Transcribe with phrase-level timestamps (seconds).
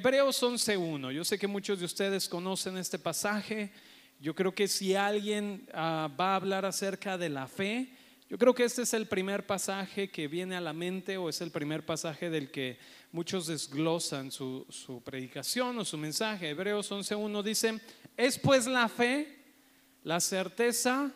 [0.00, 1.12] Hebreos 11.1.
[1.12, 3.70] Yo sé que muchos de ustedes conocen este pasaje.
[4.18, 7.90] Yo creo que si alguien ah, va a hablar acerca de la fe,
[8.30, 11.42] yo creo que este es el primer pasaje que viene a la mente o es
[11.42, 12.78] el primer pasaje del que
[13.12, 16.48] muchos desglosan su, su predicación o su mensaje.
[16.48, 17.78] Hebreos 11.1 dice,
[18.16, 19.36] es pues la fe,
[20.02, 21.12] la certeza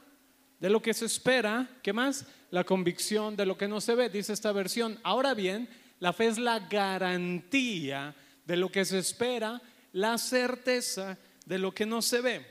[0.60, 2.26] de lo que se espera, ¿qué más?
[2.50, 5.00] La convicción de lo que no se ve, dice esta versión.
[5.02, 5.70] Ahora bien,
[6.00, 9.60] la fe es la garantía de lo que se espera,
[9.92, 12.46] la certeza de lo que no se ve.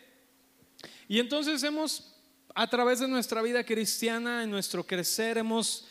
[1.07, 2.15] Y entonces hemos,
[2.55, 5.87] a través de nuestra vida cristiana, en nuestro crecer, hemos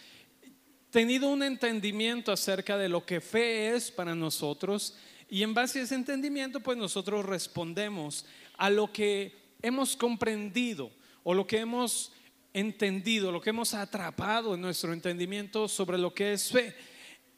[0.91, 4.95] tenido un entendimiento acerca de lo que fe es para nosotros
[5.33, 8.27] y en base a ese entendimiento, pues nosotros respondemos
[8.59, 12.13] a lo que hemos comprendido o lo que hemos
[12.53, 16.77] entendido, lo que hemos atrapado en nuestro entendimiento sobre lo que es fe.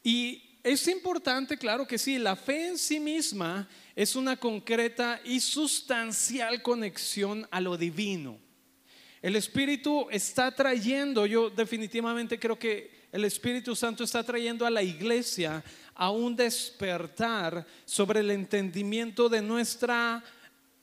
[0.02, 5.38] Y es importante, claro que sí, la fe en sí misma es una concreta y
[5.38, 8.38] sustancial conexión a lo divino.
[9.20, 14.82] El Espíritu está trayendo, yo definitivamente creo que el Espíritu Santo está trayendo a la
[14.82, 15.62] iglesia
[15.94, 20.24] a un despertar sobre el entendimiento de nuestra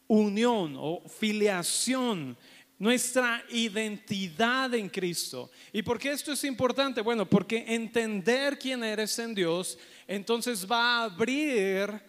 [0.07, 2.38] unión o filiación
[2.81, 5.51] nuestra identidad en Cristo.
[5.71, 7.01] ¿Y por qué esto es importante?
[7.01, 12.01] Bueno, porque entender quién eres en Dios, entonces va a abrir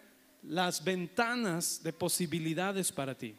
[0.42, 3.34] las ventanas de posibilidades para ti.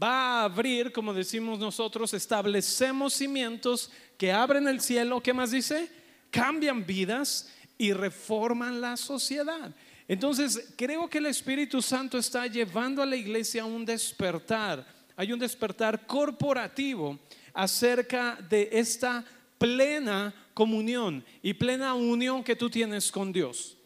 [0.00, 5.90] Va a abrir, como decimos nosotros, establecemos cimientos que abren el cielo, ¿qué más dice?
[6.30, 9.74] Cambian vidas y reforman la sociedad.
[10.06, 15.34] Entonces, creo que el Espíritu Santo está llevando a la iglesia a un despertar hay
[15.34, 17.18] un despertar corporativo
[17.52, 19.22] acerca de esta
[19.58, 23.76] plena comunión y plena unión que tú tienes con Dios.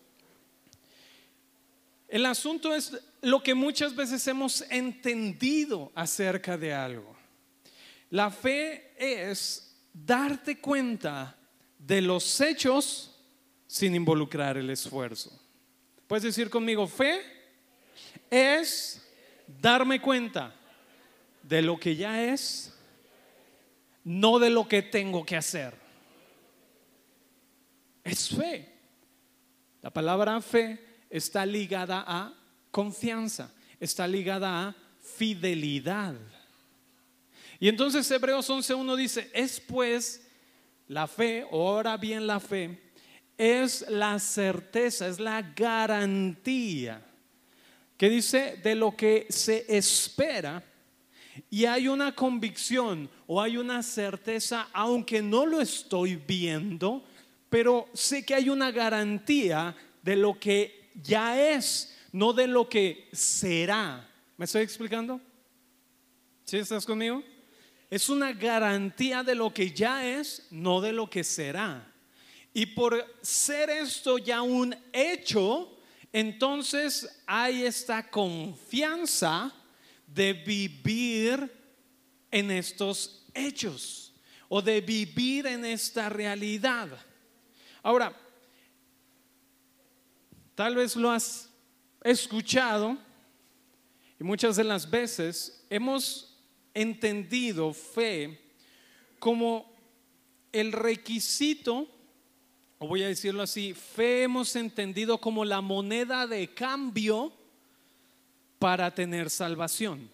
[2.07, 7.17] El asunto es lo que muchas veces hemos entendido acerca de algo.
[8.11, 11.37] La fe es darte cuenta
[11.77, 13.13] de los hechos
[13.67, 15.37] sin involucrar el esfuerzo.
[16.07, 17.23] Puedes decir conmigo, fe
[18.31, 19.05] es
[19.61, 20.61] darme cuenta
[21.49, 22.73] de lo que ya es,
[24.03, 25.75] no de lo que tengo que hacer.
[28.03, 28.73] Es fe.
[29.83, 30.79] La palabra fe
[31.11, 32.35] está ligada a
[32.71, 36.15] confianza, está ligada a fidelidad.
[37.61, 40.27] Y entonces Hebreos 11.1 dice, es pues
[40.89, 42.79] la fe, o ahora bien la fe,
[43.37, 47.05] es la certeza, es la garantía
[47.97, 50.63] que dice de lo que se espera
[51.51, 57.05] y hay una convicción o hay una certeza, aunque no lo estoy viendo,
[57.51, 63.09] pero sé que hay una garantía de lo que ya es, no de lo que
[63.13, 64.09] será.
[64.37, 65.21] ¿Me estoy explicando?
[66.45, 67.23] ¿Sí estás conmigo?
[67.91, 71.91] Es una garantía de lo que ya es, no de lo que será.
[72.53, 75.77] Y por ser esto ya un hecho,
[76.13, 79.53] entonces hay esta confianza
[80.15, 81.51] de vivir
[82.31, 84.15] en estos hechos
[84.49, 86.89] o de vivir en esta realidad.
[87.83, 88.17] Ahora,
[90.55, 91.51] tal vez lo has
[92.03, 92.97] escuchado
[94.21, 96.39] y muchas de las veces hemos
[96.73, 98.41] entendido fe
[99.19, 99.75] como
[100.53, 101.89] el requisito,
[102.79, 107.33] o voy a decirlo así, fe hemos entendido como la moneda de cambio
[108.65, 110.09] para tener salvación.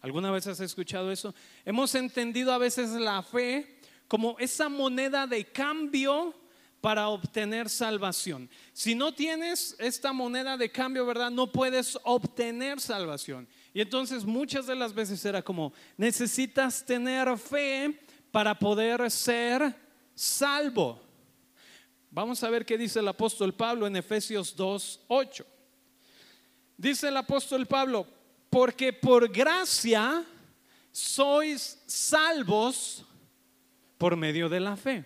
[0.00, 1.34] ¿Alguna vez has escuchado eso?
[1.64, 6.32] Hemos entendido a veces la fe como esa moneda de cambio
[6.80, 8.48] para obtener salvación.
[8.72, 11.32] Si no tienes esta moneda de cambio, ¿verdad?
[11.32, 13.48] No puedes obtener salvación.
[13.72, 17.98] Y entonces muchas de las veces era como, necesitas tener fe
[18.30, 19.74] para poder ser
[20.14, 21.02] salvo.
[22.08, 25.53] Vamos a ver qué dice el apóstol Pablo en Efesios 2, 8.
[26.76, 28.06] Dice el apóstol Pablo,
[28.50, 30.24] porque por gracia
[30.90, 33.04] sois salvos
[33.98, 35.04] por medio de la fe.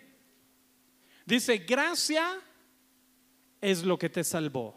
[1.24, 2.40] Dice, gracia
[3.60, 4.76] es lo que te salvó.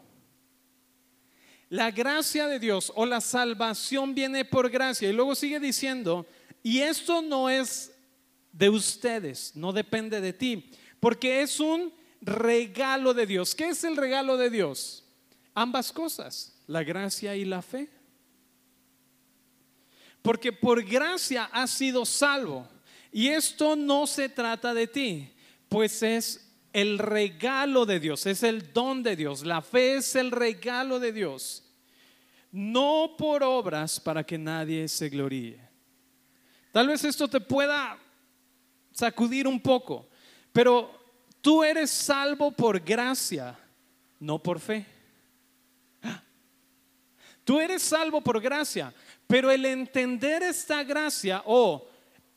[1.70, 5.08] La gracia de Dios o la salvación viene por gracia.
[5.08, 6.26] Y luego sigue diciendo,
[6.62, 7.92] y esto no es
[8.52, 13.54] de ustedes, no depende de ti, porque es un regalo de Dios.
[13.54, 15.04] ¿Qué es el regalo de Dios?
[15.54, 17.88] Ambas cosas la gracia y la fe.
[20.22, 22.68] Porque por gracia has sido salvo.
[23.10, 25.30] Y esto no se trata de ti,
[25.68, 29.44] pues es el regalo de Dios, es el don de Dios.
[29.44, 31.62] La fe es el regalo de Dios.
[32.50, 35.60] No por obras para que nadie se gloríe.
[36.72, 37.98] Tal vez esto te pueda
[38.92, 40.08] sacudir un poco,
[40.52, 40.90] pero
[41.42, 43.58] tú eres salvo por gracia,
[44.18, 44.86] no por fe.
[47.44, 48.94] Tú eres salvo por gracia,
[49.26, 51.88] pero el entender esta gracia o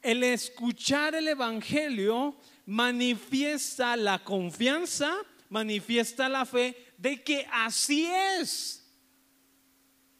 [0.01, 2.35] el escuchar el Evangelio
[2.65, 5.13] manifiesta la confianza,
[5.49, 8.83] manifiesta la fe de que así es.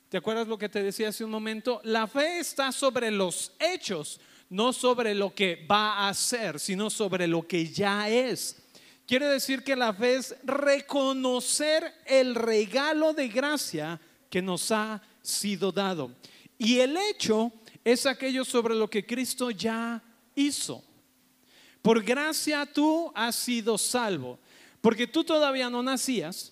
[0.10, 1.82] ¿Te acuerdas lo que te decía hace un momento?
[1.84, 7.28] La fe está sobre los hechos, no sobre lo que va a ser, sino sobre
[7.28, 8.62] lo que ya es.
[9.08, 14.00] Quiere decir que la fe es reconocer el regalo de gracia
[14.36, 16.12] que nos ha sido dado.
[16.58, 17.54] Y el hecho
[17.86, 20.04] es aquello sobre lo que Cristo ya
[20.36, 20.84] hizo.
[21.82, 24.38] Por gracia tú has sido salvo,
[24.82, 26.52] porque tú todavía no nacías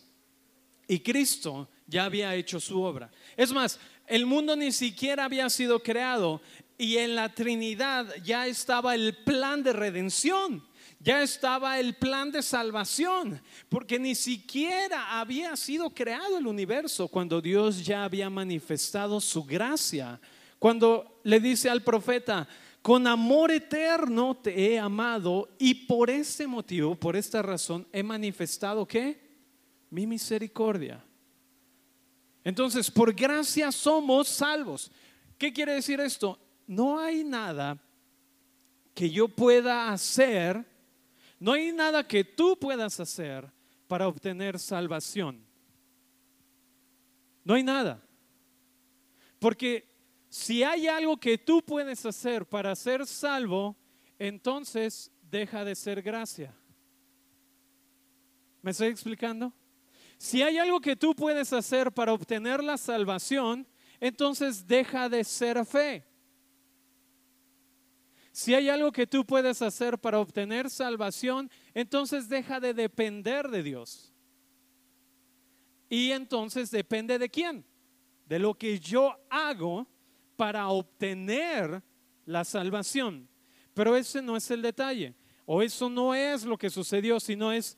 [0.87, 3.11] y Cristo ya había hecho su obra.
[3.35, 3.77] Es más,
[4.07, 6.41] el mundo ni siquiera había sido creado
[6.77, 10.63] y en la Trinidad ya estaba el plan de redención
[11.03, 17.41] ya estaba el plan de salvación, porque ni siquiera había sido creado el universo cuando
[17.41, 20.19] Dios ya había manifestado su gracia.
[20.57, 22.47] Cuando le dice al profeta,
[22.81, 28.87] con amor eterno te he amado y por este motivo, por esta razón, he manifestado
[28.87, 29.19] que
[29.89, 31.03] mi misericordia.
[32.45, 34.89] Entonces, por gracia somos salvos.
[35.37, 36.39] ¿Qué quiere decir esto?
[36.65, 37.77] No hay nada
[38.93, 40.72] que yo pueda hacer
[41.43, 43.51] no hay nada que tú puedas hacer
[43.89, 45.45] para obtener salvación.
[47.43, 48.01] No hay nada.
[49.39, 49.93] Porque
[50.29, 53.75] si hay algo que tú puedes hacer para ser salvo,
[54.17, 56.55] entonces deja de ser gracia.
[58.61, 59.51] ¿Me estoy explicando?
[60.17, 63.67] Si hay algo que tú puedes hacer para obtener la salvación,
[63.99, 66.05] entonces deja de ser fe.
[68.33, 73.61] Si hay algo que tú puedes hacer para obtener salvación, entonces deja de depender de
[73.61, 74.11] Dios.
[75.87, 77.63] Y entonces depende de quién?
[78.25, 79.85] De lo que yo hago
[80.35, 81.83] para obtener
[82.25, 83.29] la salvación.
[83.75, 85.13] Pero ese no es el detalle.
[85.45, 87.77] O eso no es lo que sucedió, sino es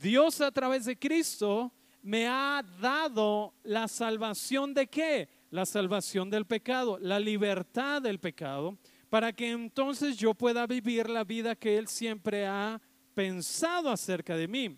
[0.00, 1.70] Dios a través de Cristo
[2.00, 5.28] me ha dado la salvación de qué?
[5.50, 8.78] La salvación del pecado, la libertad del pecado
[9.16, 12.78] para que entonces yo pueda vivir la vida que Él siempre ha
[13.14, 14.76] pensado acerca de mí.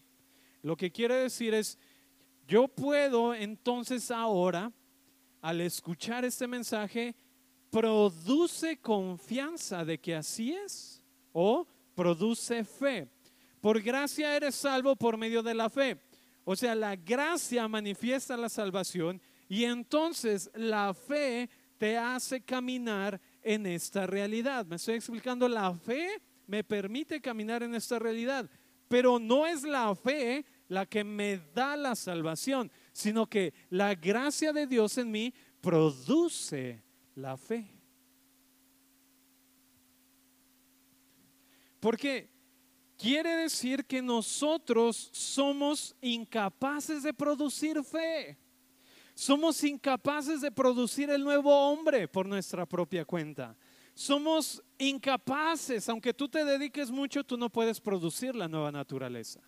[0.62, 1.76] Lo que quiere decir es,
[2.46, 4.70] yo puedo entonces ahora,
[5.40, 7.16] al escuchar este mensaje,
[7.68, 11.02] produce confianza de que así es
[11.32, 13.08] o produce fe.
[13.60, 16.00] Por gracia eres salvo por medio de la fe.
[16.44, 23.66] O sea, la gracia manifiesta la salvación y entonces la fe te hace caminar en
[23.66, 24.66] esta realidad.
[24.66, 28.48] Me estoy explicando, la fe me permite caminar en esta realidad,
[28.88, 34.52] pero no es la fe la que me da la salvación, sino que la gracia
[34.52, 36.82] de Dios en mí produce
[37.14, 37.70] la fe.
[41.80, 42.28] Porque
[42.96, 48.36] quiere decir que nosotros somos incapaces de producir fe.
[49.18, 53.56] Somos incapaces de producir el nuevo hombre por nuestra propia cuenta.
[53.92, 59.40] Somos incapaces, aunque tú te dediques mucho, tú no puedes producir la nueva naturaleza.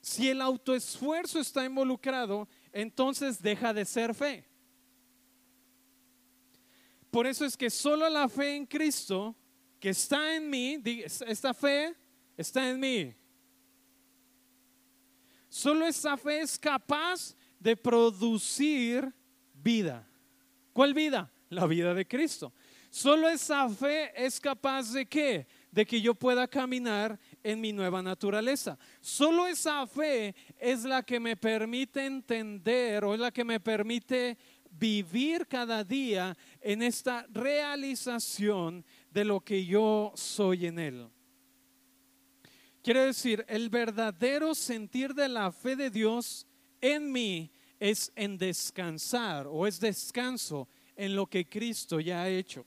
[0.00, 4.48] Si el autoesfuerzo está involucrado, entonces deja de ser fe.
[7.10, 9.34] Por eso es que solo la fe en Cristo,
[9.80, 10.80] que está en mí,
[11.26, 11.92] esta fe
[12.36, 13.16] está en mí.
[15.48, 19.10] Solo esa fe es capaz de producir
[19.54, 20.06] vida.
[20.74, 21.32] ¿Cuál vida?
[21.48, 22.52] La vida de Cristo.
[22.90, 25.46] Solo esa fe es capaz de qué?
[25.72, 28.78] De que yo pueda caminar en mi nueva naturaleza.
[29.00, 34.36] Solo esa fe es la que me permite entender o es la que me permite
[34.70, 41.08] vivir cada día en esta realización de lo que yo soy en Él.
[42.82, 46.46] Quiere decir, el verdadero sentir de la fe de Dios
[46.82, 47.50] en mí
[47.84, 52.64] es en descansar o es descanso en lo que Cristo ya ha hecho.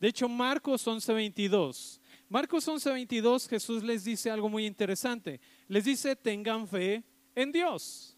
[0.00, 2.00] De hecho, Marcos 11:22.
[2.30, 5.38] Marcos 11:22 Jesús les dice algo muy interesante.
[5.66, 8.16] Les dice, tengan fe en Dios.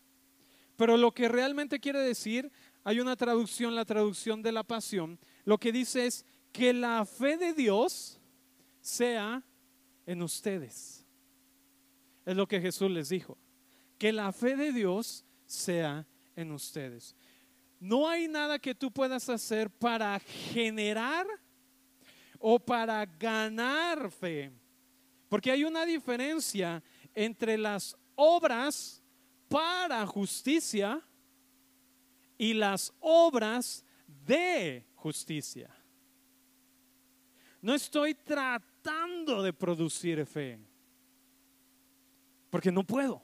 [0.76, 2.52] Pero lo que realmente quiere decir,
[2.84, 7.38] hay una traducción, la traducción de la pasión, lo que dice es que la fe
[7.38, 8.20] de Dios
[8.80, 9.42] sea
[10.06, 11.04] en ustedes.
[12.24, 13.36] Es lo que Jesús les dijo.
[13.98, 16.06] Que la fe de Dios sea
[16.36, 17.14] en ustedes.
[17.78, 21.26] No hay nada que tú puedas hacer para generar
[22.38, 24.52] o para ganar fe.
[25.28, 26.82] Porque hay una diferencia
[27.14, 29.02] entre las obras
[29.48, 31.00] para justicia
[32.36, 33.84] y las obras
[34.26, 35.70] de justicia.
[37.62, 40.58] No estoy tratando de producir fe,
[42.48, 43.22] porque no puedo,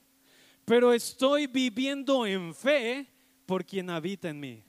[0.67, 3.07] pero estoy viviendo en fe
[3.45, 4.61] por quien habita en mí.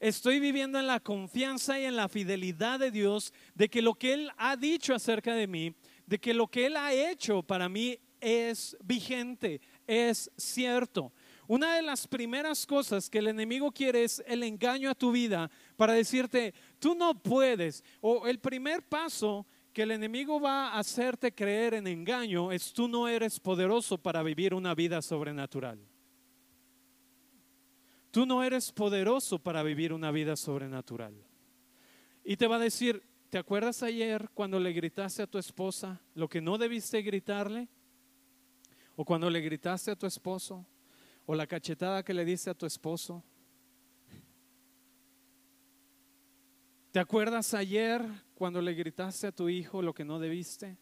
[0.00, 4.14] Estoy viviendo en la confianza y en la fidelidad de Dios de que lo que
[4.14, 5.72] Él ha dicho acerca de mí,
[6.06, 11.12] de que lo que Él ha hecho para mí es vigente, es cierto.
[11.46, 15.48] Una de las primeras cosas que el enemigo quiere es el engaño a tu vida
[15.76, 17.84] para decirte, tú no puedes.
[18.00, 22.88] O el primer paso que el enemigo va a hacerte creer en engaño es tú
[22.88, 25.78] no eres poderoso para vivir una vida sobrenatural.
[28.10, 31.12] Tú no eres poderoso para vivir una vida sobrenatural.
[32.24, 36.26] Y te va a decir, ¿te acuerdas ayer cuando le gritaste a tu esposa lo
[36.26, 37.68] que no debiste gritarle?
[38.94, 40.66] ¿O cuando le gritaste a tu esposo?
[41.26, 43.22] ¿O la cachetada que le diste a tu esposo?
[46.96, 48.02] ¿Te acuerdas ayer
[48.34, 50.78] cuando le gritaste a tu hijo lo que no debiste?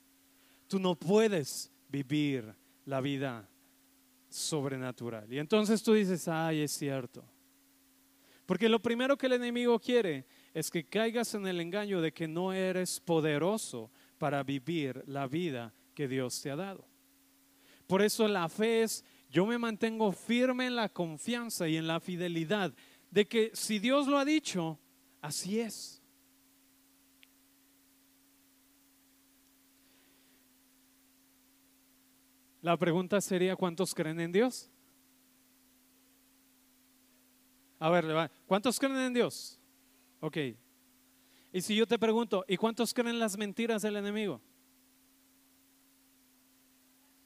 [0.68, 2.54] Tú no puedes vivir
[2.84, 3.48] la vida
[4.28, 5.32] sobrenatural.
[5.32, 7.24] Y entonces tú dices, ay, es cierto.
[8.46, 12.28] Porque lo primero que el enemigo quiere es que caigas en el engaño de que
[12.28, 16.86] no eres poderoso para vivir la vida que Dios te ha dado.
[17.88, 21.98] Por eso la fe es, yo me mantengo firme en la confianza y en la
[21.98, 22.72] fidelidad
[23.10, 24.78] de que si Dios lo ha dicho,
[25.20, 26.02] así es.
[32.64, 34.70] La pregunta sería, ¿cuántos creen en Dios?
[37.78, 39.60] A ver, ¿cuántos creen en Dios?
[40.20, 40.38] Ok.
[41.52, 44.40] Y si yo te pregunto, ¿y cuántos creen las mentiras del enemigo?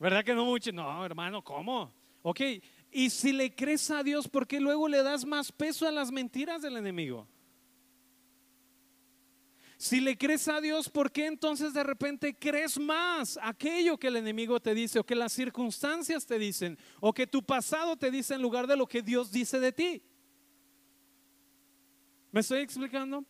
[0.01, 0.73] ¿Verdad que no mucho?
[0.73, 1.95] No, hermano, ¿cómo?
[2.23, 2.41] Ok.
[2.91, 6.11] Y si le crees a Dios, ¿por qué luego le das más peso a las
[6.11, 7.29] mentiras del enemigo?
[9.79, 14.17] Si le crees a Dios, ¿por qué entonces de repente crees más aquello que el
[14.17, 18.35] enemigo te dice o que las circunstancias te dicen o que tu pasado te dice
[18.35, 20.03] en lugar de lo que Dios dice de ti?
[22.33, 23.25] ¿Me estoy explicando?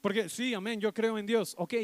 [0.00, 1.74] Porque sí, amén, yo creo en Dios, ok.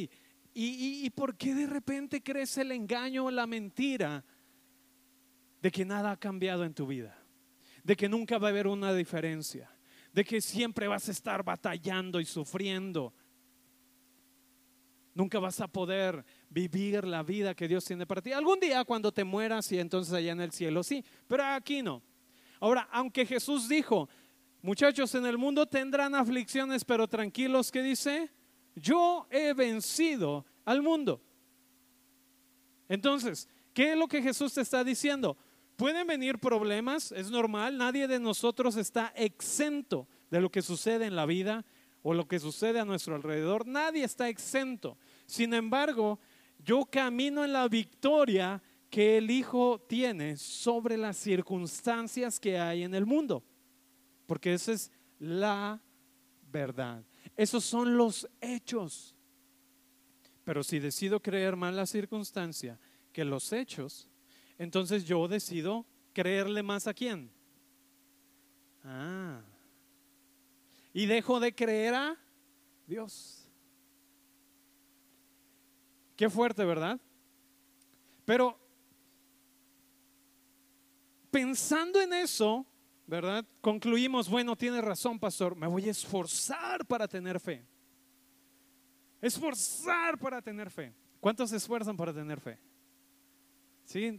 [0.54, 4.24] ¿Y, y, por qué de repente crees el engaño o la mentira
[5.60, 7.20] de que nada ha cambiado en tu vida?
[7.82, 9.68] De que nunca va a haber una diferencia,
[10.12, 13.12] de que siempre vas a estar batallando y sufriendo
[15.14, 18.32] Nunca vas a poder vivir la vida que Dios tiene para ti.
[18.32, 22.02] Algún día cuando te mueras y entonces allá en el cielo, sí, pero aquí no.
[22.60, 24.08] Ahora, aunque Jesús dijo,
[24.62, 28.30] muchachos, en el mundo tendrán aflicciones, pero tranquilos, ¿qué dice?
[28.74, 31.20] Yo he vencido al mundo.
[32.88, 35.36] Entonces, ¿qué es lo que Jesús te está diciendo?
[35.76, 41.14] Pueden venir problemas, es normal, nadie de nosotros está exento de lo que sucede en
[41.14, 41.64] la vida
[42.08, 44.96] o lo que sucede a nuestro alrededor, nadie está exento.
[45.26, 46.18] Sin embargo,
[46.64, 52.94] yo camino en la victoria que el Hijo tiene sobre las circunstancias que hay en
[52.94, 53.44] el mundo.
[54.24, 55.82] Porque esa es la
[56.50, 57.04] verdad.
[57.36, 59.14] Esos son los hechos.
[60.44, 62.80] Pero si decido creer más la circunstancia
[63.12, 64.08] que los hechos,
[64.56, 65.84] entonces yo decido
[66.14, 67.30] creerle más a quién.
[68.82, 69.42] Ah.
[70.98, 72.18] Y dejo de creer a
[72.84, 73.48] Dios.
[76.16, 76.98] Qué fuerte, ¿verdad?
[78.24, 78.58] Pero
[81.30, 82.66] pensando en eso,
[83.06, 83.46] ¿verdad?
[83.60, 87.64] Concluimos, bueno, tiene razón, pastor, me voy a esforzar para tener fe.
[89.20, 90.92] Esforzar para tener fe.
[91.20, 92.58] ¿Cuántos se esfuerzan para tener fe?
[93.84, 94.10] ¿Sí?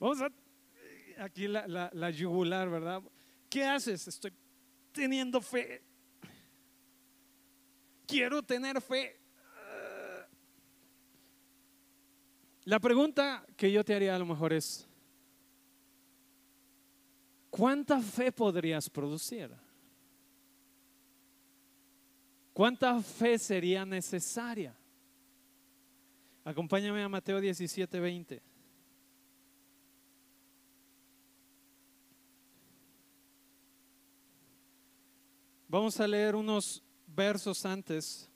[0.00, 0.32] Vamos a...
[1.18, 3.02] Aquí la, la, la yugular, ¿verdad?
[3.50, 4.08] ¿Qué haces?
[4.08, 4.32] Estoy
[4.92, 5.82] teniendo fe
[8.08, 9.20] quiero tener fe.
[12.64, 14.86] La pregunta que yo te haría a lo mejor es,
[17.50, 19.50] ¿cuánta fe podrías producir?
[22.52, 24.74] ¿Cuánta fe sería necesaria?
[26.44, 28.42] Acompáñame a Mateo 17, 20.
[35.70, 38.26] Vamos a leer unos versos antes.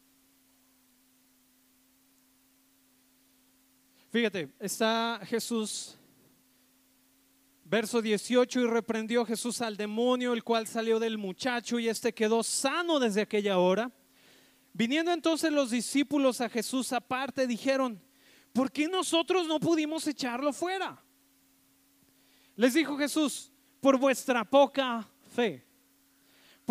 [4.10, 5.96] Fíjate, está Jesús,
[7.64, 12.42] verso 18, y reprendió Jesús al demonio, el cual salió del muchacho, y éste quedó
[12.42, 13.90] sano desde aquella hora.
[14.74, 17.98] Viniendo entonces los discípulos a Jesús aparte, dijeron,
[18.52, 21.02] ¿por qué nosotros no pudimos echarlo fuera?
[22.56, 25.71] Les dijo Jesús, por vuestra poca fe.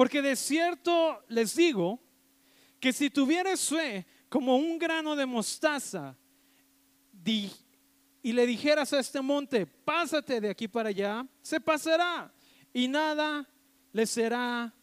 [0.02, 2.00] Porque de cierto les digo
[2.80, 6.18] que si tuvieres fe como un grano de mostaza
[7.24, 12.34] y le dijeras a este monte, pásate de aquí para allá, se pasará
[12.74, 13.48] y nada
[13.94, 14.74] le será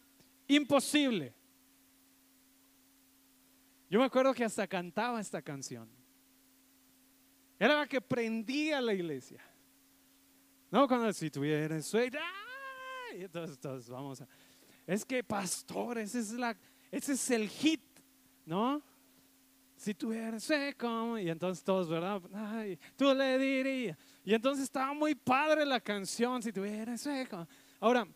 [0.47, 1.35] imposible.
[3.89, 5.89] Yo me acuerdo que hasta cantaba esta canción.
[7.59, 9.43] Era la que prendía la iglesia.
[10.71, 12.19] No, cuando si tuvieras sueño,
[13.11, 14.27] entonces, vamos a.
[14.89, 16.33] Es que, pastor, ese es,
[17.09, 17.83] es el hit,
[18.43, 18.81] ¿no?
[19.75, 22.19] Si tuvieras seco, y entonces todos, ¿verdad?
[22.95, 23.95] Tú le dirías.
[24.23, 27.47] Y entonces estaba muy padre la canción, si tuvieras seco.
[27.79, 28.07] Ahora,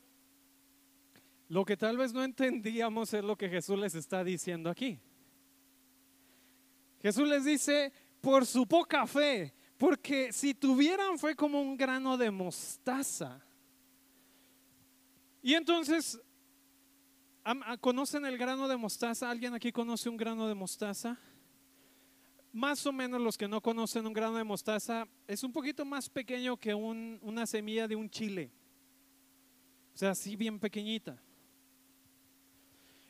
[1.48, 5.00] lo que tal vez no entendíamos es lo que Jesús les está diciendo aquí.
[7.04, 12.32] Jesús les dice, por su poca fe, porque si tuvieran fe como un grano de
[12.32, 13.40] mostaza.
[15.44, 16.20] Y entonces,
[17.80, 19.30] ¿conocen el grano de mostaza?
[19.30, 21.18] ¿Alguien aquí conoce un grano de mostaza?
[22.52, 26.10] Más o menos los que no conocen un grano de mostaza, es un poquito más
[26.10, 28.52] pequeño que una semilla de un chile.
[29.94, 31.22] O sea, así bien pequeñita.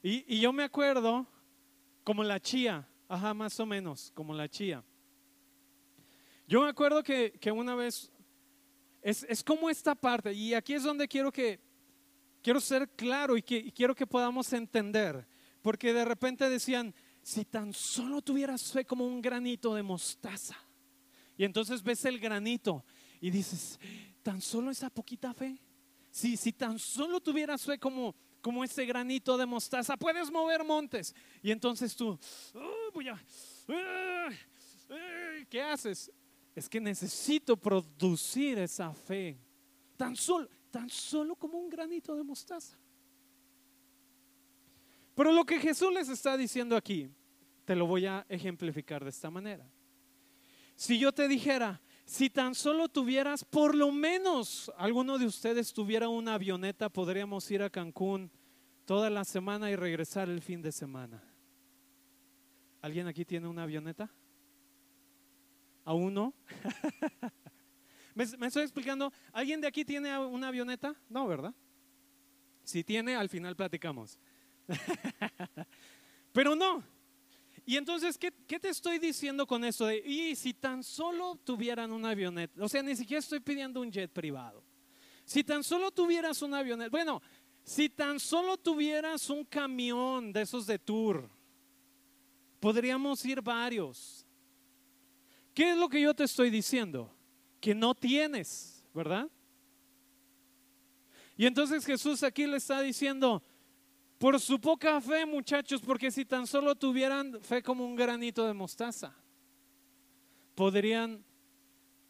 [0.01, 1.27] Y, y yo me acuerdo
[2.03, 2.87] como la chía.
[3.07, 4.83] Ajá, más o menos, como la chía.
[6.47, 8.11] Yo me acuerdo que, una vez,
[9.01, 11.59] es, como esta parte, y aquí es donde quiero que,
[12.43, 15.25] quiero ser claro y, que, quiero que podamos entender,
[15.61, 20.57] porque de repente decían, si tan solo tuvieras fe como un granito de mostaza,
[21.37, 22.85] y entonces ves el granito
[23.21, 23.79] y dices,
[24.21, 25.57] tan solo esa poquita fe,
[26.11, 31.15] si, si tan solo tuvieras fe como, como ese granito de mostaza, puedes mover montes.
[31.41, 32.19] Y entonces tú,
[35.49, 36.11] ¿qué haces?
[36.53, 39.39] Es que necesito producir esa fe,
[39.97, 42.75] tan solo, tan solo como un granito de mostaza.
[45.13, 47.11] Pero lo que Jesús les está diciendo aquí,
[47.63, 49.69] te lo voy a ejemplificar de esta manera.
[50.75, 56.09] Si yo te dijera, si tan solo tuvieras, por lo menos alguno de ustedes tuviera
[56.09, 58.31] una avioneta, podríamos ir a Cancún
[58.85, 61.23] toda la semana y regresar el fin de semana.
[62.81, 64.09] ¿Alguien aquí tiene una avioneta?
[65.85, 66.33] ¿Aún no?
[68.15, 69.11] ¿Me, estoy explicando?
[69.31, 70.95] ¿Alguien de aquí tiene una avioneta?
[71.09, 71.53] No, ¿verdad?
[72.63, 74.19] Si tiene, al final platicamos.
[76.31, 76.83] Pero no.
[77.65, 79.85] Y entonces, ¿qué, te estoy diciendo con eso?
[79.85, 83.91] De, y si tan solo tuvieran una avioneta, o sea, ni siquiera estoy pidiendo un
[83.91, 84.63] jet privado.
[85.25, 87.21] Si tan solo tuvieras una avioneta, bueno,
[87.63, 91.29] si tan solo tuvieras un camión de esos de tour,
[92.59, 94.25] podríamos ir varios.
[95.53, 97.09] ¿Qué es lo que yo te estoy diciendo?
[97.63, 99.29] Que no tienes, ¿verdad?
[101.37, 103.41] Y entonces Jesús aquí le está diciendo,
[104.17, 108.53] por su poca fe muchachos, porque si tan solo tuvieran fe como un granito de
[108.53, 109.15] mostaza,
[110.55, 111.23] podrían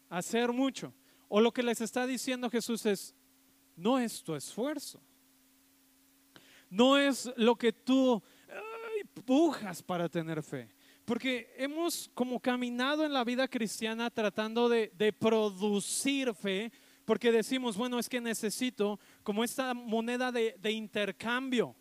[0.08, 0.92] hacer mucho.
[1.28, 3.14] O lo que les está diciendo Jesús es,
[3.76, 5.00] no es tu esfuerzo,
[6.68, 8.20] no es lo que tú
[9.24, 10.68] pujas para tener fe.
[11.04, 16.72] Porque hemos como caminado en la vida cristiana tratando de, producir fe,
[17.04, 21.76] porque decimos, bueno, es que necesito como esta moneda de, intercambio,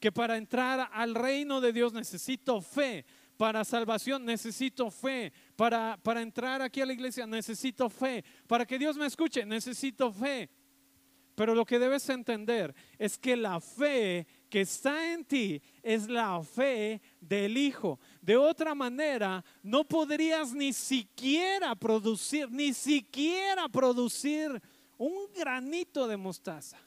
[0.00, 3.04] que para entrar al reino de Dios necesito fe,
[3.36, 8.78] para salvación necesito fe, para, para entrar aquí a la iglesia necesito fe, para que
[8.78, 10.50] Dios me escuche necesito fe.
[11.36, 16.42] Pero lo que debes entender es que la fe que está en ti es la
[16.42, 17.98] fe del Hijo.
[18.20, 24.60] De otra manera, no podrías ni siquiera producir, ni siquiera producir
[24.96, 26.78] un granito de mostaza.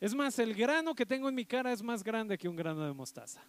[0.00, 2.84] Es más, el grano que tengo en mi cara es más grande que un grano
[2.84, 3.42] de mostaza.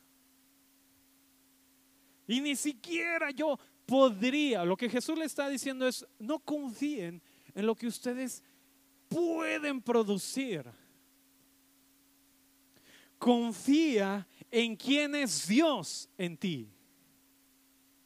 [2.27, 7.21] Y ni siquiera yo podría, lo que Jesús le está diciendo es, no confíen
[7.53, 8.43] en lo que ustedes
[9.07, 10.65] pueden producir
[13.17, 16.69] confía en quién es Dios en ti.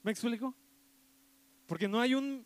[0.04, 0.56] ¿Me explico?
[1.66, 2.46] Porque no hay un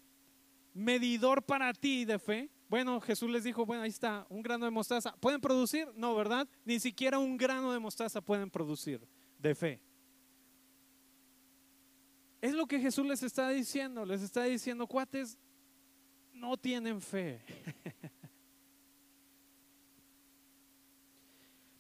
[0.74, 2.50] medidor para ti de fe.
[2.68, 5.16] Bueno, Jesús les dijo, bueno, ahí está, un grano de mostaza.
[5.18, 5.88] ¿Pueden producir?
[5.96, 6.48] No, ¿verdad?
[6.66, 9.08] Ni siquiera un grano de mostaza pueden producir
[9.40, 9.82] de fe.
[12.42, 14.06] Es lo que Jesús les está diciendo.
[14.06, 15.38] Les está diciendo, cuates,
[16.34, 17.42] no tienen fe.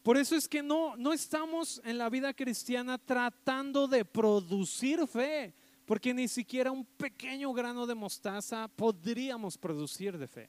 [0.05, 5.55] Por eso es que no, no estamos en la vida cristiana tratando de producir fe,
[5.83, 10.47] porque ni siquiera un pequeño grano de mostaza podríamos producir de fe.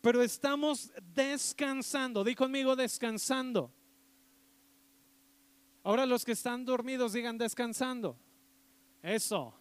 [0.00, 3.72] Pero estamos descansando, di conmigo descansando.
[5.84, 8.18] Ahora los que están dormidos digan descansando.
[9.04, 9.54] Eso.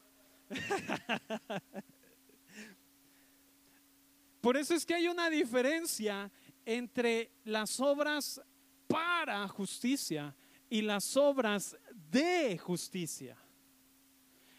[4.42, 6.32] Por eso es que hay una diferencia
[6.66, 8.42] entre las obras
[8.90, 10.36] para justicia
[10.68, 11.78] y las obras
[12.12, 13.38] de justicia.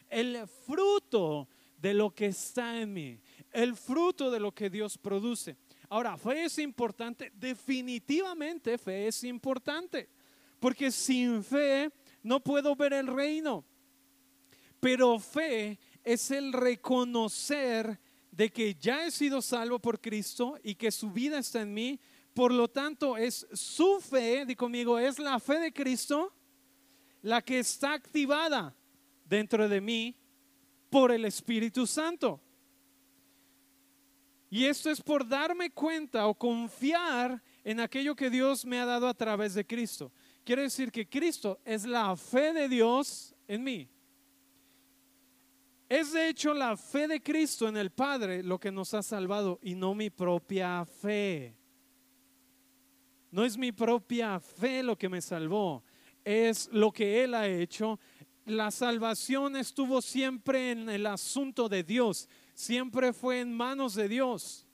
[0.09, 3.21] El fruto de lo que está en mí,
[3.53, 5.57] el fruto de lo que Dios produce.
[5.89, 10.09] Ahora, fe es importante, definitivamente fe es importante,
[10.61, 11.91] porque sin fe
[12.23, 13.65] no puedo ver el reino.
[14.79, 17.99] Pero fe es el reconocer
[18.31, 22.01] de que ya he sido salvo por Cristo y que su vida está en mí
[22.35, 26.33] por lo tanto, es su fe, di conmigo, es la fe de Cristo
[27.23, 28.75] la que está activada
[29.25, 30.17] dentro de mí
[30.89, 32.41] por el Espíritu Santo.
[34.49, 39.07] Y esto es por darme cuenta o confiar en aquello que Dios me ha dado
[39.07, 40.11] a través de Cristo.
[40.45, 43.89] Quiere decir que Cristo es la fe de Dios en mí.
[45.89, 49.61] Es de hecho la fe de Cristo en el Padre lo que nos ha salvado
[49.63, 51.60] y no mi propia fe.
[53.31, 55.85] No es mi propia fe lo que me salvó,
[56.25, 57.99] es lo que Él ha hecho.
[58.47, 64.67] La salvación estuvo siempre en el asunto de Dios, siempre fue en manos de Dios.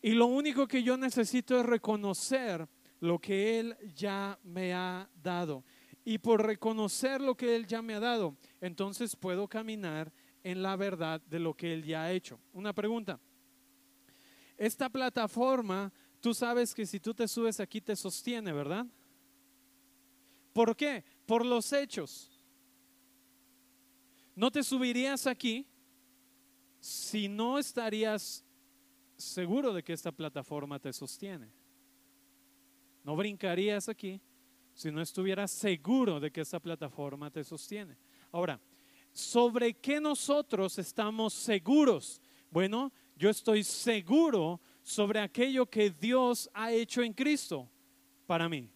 [0.00, 2.68] Y lo único que yo necesito es reconocer
[3.00, 5.64] lo que Él ya me ha dado.
[6.04, 10.12] Y por reconocer lo que Él ya me ha dado, entonces puedo caminar
[10.42, 12.38] en la verdad de lo que Él ya ha hecho.
[12.52, 13.18] Una pregunta.
[14.56, 15.90] Esta plataforma
[16.24, 18.86] Tú sabes que si tú te subes aquí te sostiene, ¿verdad?
[20.54, 21.04] ¿Por qué?
[21.26, 22.40] Por los hechos.
[24.34, 25.66] No te subirías aquí
[26.80, 28.42] si no estarías
[29.18, 31.52] seguro de que esta plataforma te sostiene.
[33.02, 34.18] No brincarías aquí
[34.72, 37.98] si no estuvieras seguro de que esta plataforma te sostiene.
[38.32, 38.58] Ahora,
[39.12, 42.22] ¿sobre qué nosotros estamos seguros?
[42.50, 47.68] Bueno, yo estoy seguro sobre aquello que Dios ha hecho en Cristo
[48.26, 48.70] para mí.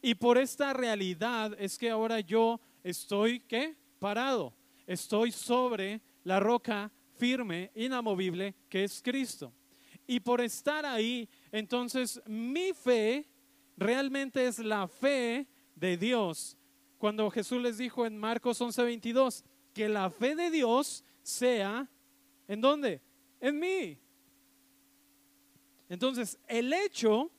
[0.00, 3.74] Y por esta realidad es que ahora yo estoy, ¿qué?
[3.98, 4.54] Parado.
[4.86, 9.52] Estoy sobre la roca firme, inamovible, que es Cristo.
[10.06, 13.26] Y por estar ahí, entonces mi fe
[13.76, 16.56] realmente es la fe de Dios.
[16.98, 21.88] Cuando Jesús les dijo en Marcos 11:22, que la fe de Dios sea,
[22.46, 23.00] ¿en dónde?
[23.40, 23.98] En mí.
[25.88, 27.30] Entonces, el hecho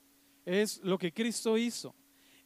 [0.46, 1.94] es lo que Cristo hizo.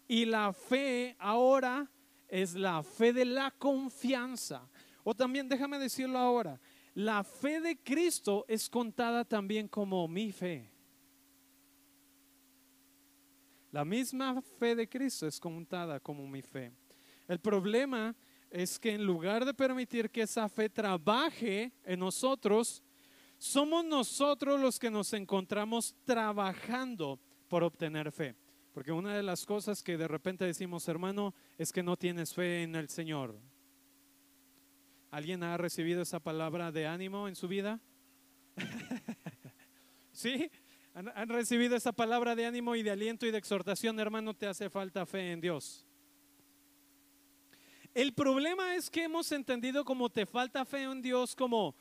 [0.08, 1.90] Y la fe ahora
[2.28, 4.68] es la fe de la confianza.
[5.04, 6.60] O también, déjame decirlo ahora,
[6.94, 10.70] la fe de Cristo es contada también como mi fe.
[13.72, 16.72] La misma fe de Cristo es contada como mi fe.
[17.28, 18.16] El problema
[18.52, 22.84] es que en lugar de permitir que esa fe trabaje en nosotros,
[23.44, 28.36] somos nosotros los que nos encontramos trabajando por obtener fe.
[28.72, 32.64] Porque una de las cosas que de repente decimos, hermano, es que no tienes fe
[32.64, 33.38] en el Señor.
[35.12, 37.82] ¿Alguien ha recibido esa palabra de ánimo en su vida?
[40.14, 40.50] ¿Sí?
[40.94, 44.48] ¿Han, ¿Han, recibido esa palabra de ánimo y de aliento y de exhortación, hermano, te
[44.48, 45.86] hace falta fe en Dios?
[47.94, 51.76] El problema es que hemos entendido como te falta fe en Dios como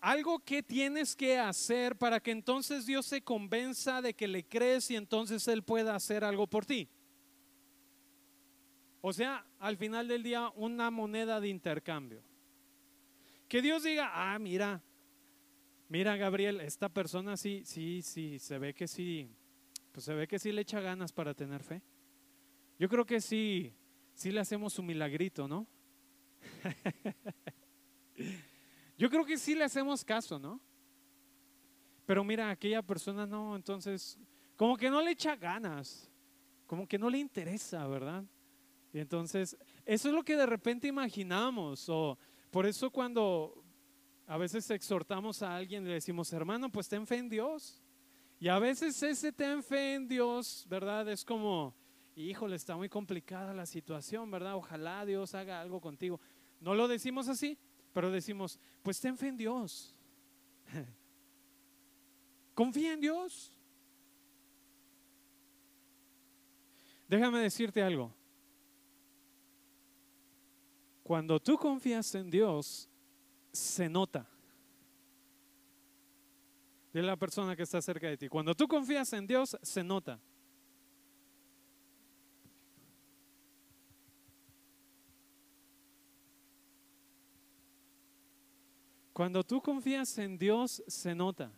[0.00, 4.90] algo que tienes que hacer para que entonces Dios se convenza de que le crees
[4.90, 6.88] y entonces Él pueda hacer algo por ti.
[9.00, 12.22] O sea, al final del día, una moneda de intercambio.
[13.48, 14.82] Que Dios diga, ah, mira,
[15.88, 19.28] mira Gabriel, esta persona sí, sí, sí, se ve que sí,
[19.92, 21.82] pues se ve que sí le echa ganas para tener fe.
[22.78, 23.72] Yo creo que sí,
[24.14, 25.66] sí le hacemos un milagrito, ¿no?
[28.98, 30.60] Yo creo que sí le hacemos caso, ¿no?
[32.04, 34.18] Pero mira, aquella persona no, entonces,
[34.56, 36.10] como que no le echa ganas,
[36.66, 38.24] como que no le interesa, ¿verdad?
[38.92, 42.18] Y entonces, eso es lo que de repente imaginamos, o
[42.50, 43.62] por eso cuando
[44.26, 47.82] a veces exhortamos a alguien le decimos, hermano, pues ten fe en Dios.
[48.40, 51.08] Y a veces ese ten fe en Dios, ¿verdad?
[51.08, 51.74] Es como,
[52.14, 54.56] híjole, está muy complicada la situación, ¿verdad?
[54.56, 56.20] Ojalá Dios haga algo contigo.
[56.60, 57.58] No lo decimos así,
[57.92, 59.94] pero decimos, pues ten fe en Dios.
[62.54, 63.52] Confía en Dios.
[67.08, 68.12] Déjame decirte algo.
[71.02, 72.86] Cuando tú confías en Dios,
[73.50, 74.28] se nota.
[76.92, 78.28] De la persona que está cerca de ti.
[78.28, 80.20] Cuando tú confías en Dios, se nota.
[89.18, 91.50] Cuando tú confías en Dios, se nota.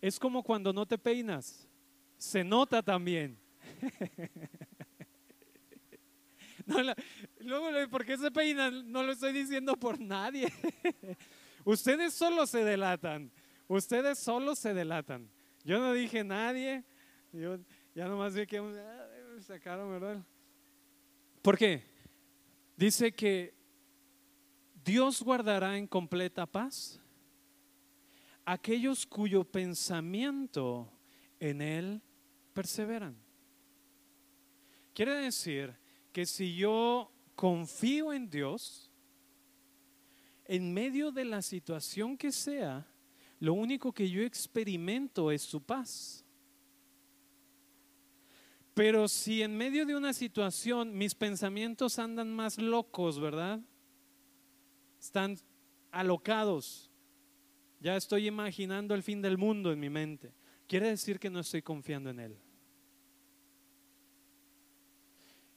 [0.00, 1.68] Es como cuando no te peinas,
[2.16, 3.38] se nota también.
[7.40, 8.90] luego, ¿por qué se peinan?
[8.90, 10.50] No lo estoy diciendo por nadie.
[11.66, 13.30] Ustedes solo se delatan.
[13.68, 15.30] Ustedes solo se delatan.
[15.64, 16.82] Yo no dije nadie.
[17.30, 17.58] Yo
[17.94, 20.24] ya nomás vi que me sacaron, ¿verdad?
[21.42, 21.84] ¿Por qué?
[22.74, 23.61] Dice que
[24.84, 27.00] Dios guardará en completa paz
[28.44, 30.90] aquellos cuyo pensamiento
[31.38, 32.02] en Él
[32.52, 33.16] perseveran.
[34.92, 35.74] Quiere decir
[36.12, 38.90] que si yo confío en Dios,
[40.44, 42.86] en medio de la situación que sea,
[43.38, 46.24] lo único que yo experimento es su paz.
[48.74, 53.60] Pero si en medio de una situación mis pensamientos andan más locos, ¿verdad?
[55.02, 55.36] Están
[55.90, 56.88] alocados.
[57.80, 60.32] Ya estoy imaginando el fin del mundo en mi mente.
[60.68, 62.38] Quiere decir que no estoy confiando en Él.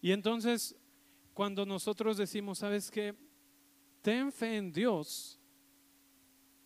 [0.01, 0.75] Y entonces,
[1.33, 3.13] cuando nosotros decimos, ¿sabes qué?
[4.01, 5.39] Ten fe en Dios,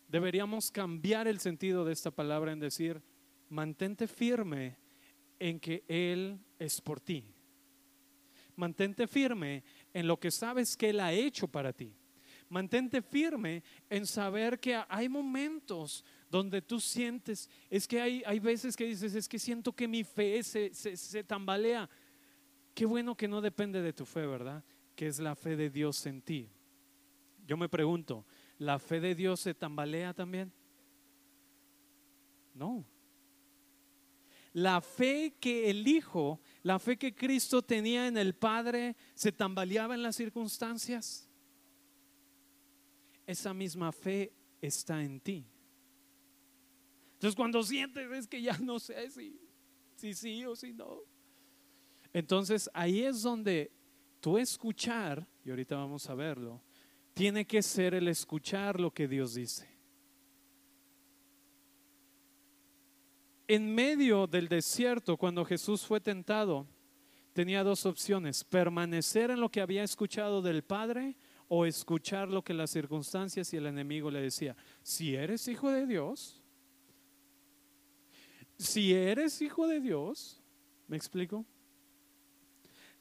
[0.08, 3.00] deberíamos cambiar el sentido de esta palabra en decir,
[3.50, 4.76] mantente firme
[5.38, 7.24] en que Él es por ti.
[8.56, 11.94] Mantente firme en lo que sabes que Él ha hecho para ti.
[12.50, 18.76] Mantente firme en saber que hay momentos donde tú sientes, es que hay, hay veces
[18.76, 21.88] que dices, es que siento que mi fe se, se tambalea.
[22.74, 24.64] Qué bueno que no depende de tu fe, ¿verdad?
[24.96, 26.50] Que es la fe de Dios en ti.
[27.46, 28.26] Yo me pregunto,
[28.58, 30.52] ¿la fe de Dios se tambalea también?
[32.52, 32.84] No.
[34.52, 39.94] La fe que el Hijo, la fe que Cristo tenía en el Padre, se tambaleaba
[39.94, 41.29] en las circunstancias
[43.30, 45.46] esa misma fe está en ti.
[47.14, 49.38] Entonces cuando sientes es que ya no sé si,
[49.96, 51.00] si sí o si no.
[52.12, 53.70] Entonces ahí es donde
[54.20, 56.62] tú escuchar, y ahorita vamos a verlo,
[57.14, 59.68] tiene que ser el escuchar lo que Dios dice.
[63.46, 66.66] En medio del desierto, cuando Jesús fue tentado,
[67.32, 71.16] tenía dos opciones, permanecer en lo que había escuchado del Padre
[71.52, 74.56] o escuchar lo que las circunstancias y el enemigo le decía.
[74.84, 76.40] Si eres hijo de Dios,
[78.56, 80.40] si eres hijo de Dios,
[80.86, 81.44] ¿me explico?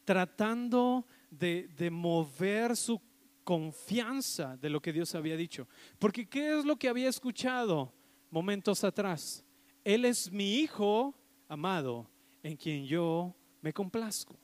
[0.03, 2.99] Tratando de, de mover su
[3.43, 5.67] confianza de lo que Dios había dicho.
[5.99, 7.93] Porque ¿qué es lo que había escuchado
[8.31, 9.45] momentos atrás?
[9.83, 11.13] Él es mi hijo
[11.47, 12.09] amado
[12.41, 14.39] en quien yo me complazco.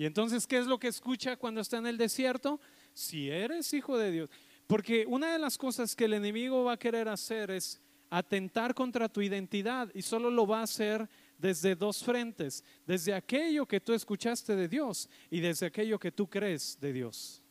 [0.00, 2.58] Y entonces, ¿qué es lo que escucha cuando está en el desierto?
[2.94, 4.30] Si eres hijo de Dios.
[4.66, 9.10] Porque una de las cosas que el enemigo va a querer hacer es atentar contra
[9.10, 13.92] tu identidad y solo lo va a hacer desde dos frentes, desde aquello que tú
[13.92, 17.42] escuchaste de Dios y desde aquello que tú crees de Dios.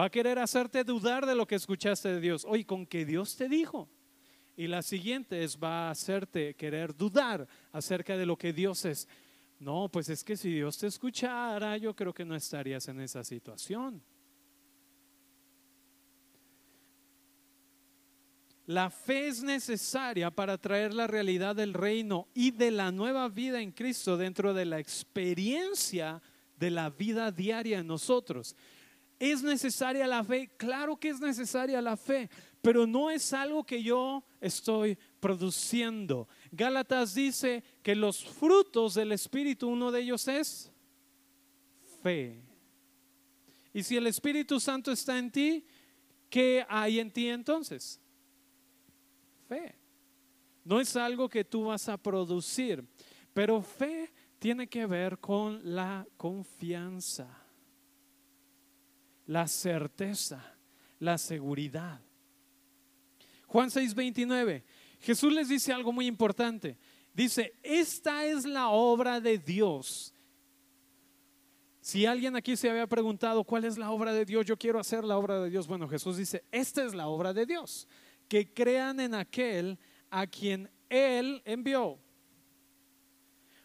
[0.00, 2.46] Va a querer hacerte dudar de lo que escuchaste de Dios.
[2.48, 3.90] Oye, con que Dios te dijo.
[4.56, 9.06] Y la siguiente es, va a hacerte querer dudar acerca de lo que Dios es.
[9.58, 13.24] No, pues es que si Dios te escuchara, yo creo que no estarías en esa
[13.24, 14.02] situación.
[18.66, 23.60] La fe es necesaria para traer la realidad del reino y de la nueva vida
[23.60, 26.20] en Cristo dentro de la experiencia
[26.58, 28.56] de la vida diaria en nosotros.
[29.20, 30.50] ¿Es necesaria la fe?
[30.56, 32.28] Claro que es necesaria la fe,
[32.60, 36.28] pero no es algo que yo estoy produciendo.
[36.56, 40.72] Gálatas dice que los frutos del Espíritu, uno de ellos es
[42.02, 42.42] fe.
[43.74, 45.66] Y si el Espíritu Santo está en ti,
[46.30, 48.00] ¿qué hay en ti entonces?
[49.46, 49.76] Fe.
[50.64, 52.82] No es algo que tú vas a producir,
[53.34, 57.28] pero fe tiene que ver con la confianza,
[59.26, 60.56] la certeza,
[61.00, 62.00] la seguridad.
[63.46, 64.64] Juan 6:29,
[65.00, 66.76] Jesús les dice algo muy importante.
[67.14, 70.12] Dice, esta es la obra de Dios.
[71.80, 75.04] Si alguien aquí se había preguntado cuál es la obra de Dios, yo quiero hacer
[75.04, 75.68] la obra de Dios.
[75.68, 77.86] Bueno, Jesús dice, esta es la obra de Dios,
[78.28, 79.78] que crean en aquel
[80.10, 81.98] a quien Él envió.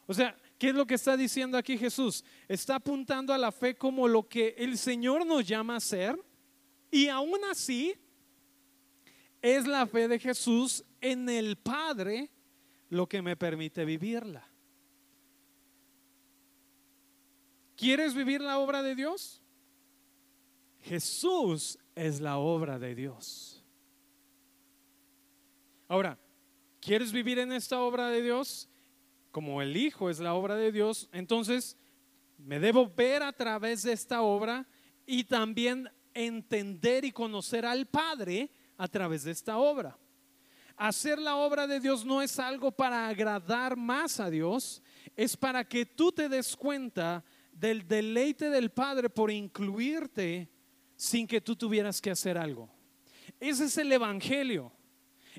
[0.06, 2.24] O sea, ¿qué es lo que está diciendo aquí Jesús?
[2.48, 6.16] Está apuntando a la fe como lo que el Señor nos llama a hacer
[6.92, 7.96] y aún así
[9.42, 12.30] es la fe de Jesús en el Padre
[12.90, 14.48] lo que me permite vivirla.
[17.76, 19.42] ¿Quieres vivir la obra de Dios?
[20.82, 23.64] Jesús es la obra de Dios.
[25.88, 26.20] Ahora,
[26.80, 28.70] ¿quieres vivir en esta obra de Dios?
[29.32, 31.78] Como el Hijo es la obra de Dios, entonces
[32.38, 34.68] me debo ver a través de esta obra
[35.06, 39.98] y también entender y conocer al Padre a través de esta obra.
[40.76, 44.82] Hacer la obra de Dios no es algo para agradar más a Dios,
[45.16, 50.50] es para que tú te des cuenta del deleite del Padre por incluirte
[50.96, 52.70] sin que tú tuvieras que hacer algo.
[53.40, 54.72] Ese es el Evangelio.